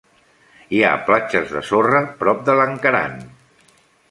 Hi 0.77 0.79
ha 0.87 0.93
platges 1.09 1.53
de 1.57 1.63
sorra 1.67 2.01
prop 2.23 2.43
de 2.49 2.57
Lankaran. 2.63 3.23